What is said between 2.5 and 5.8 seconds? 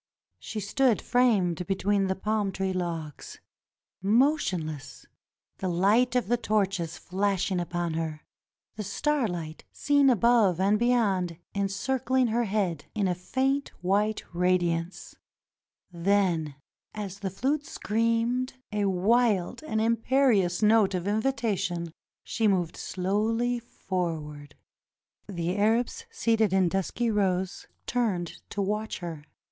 tree logs— motionless— the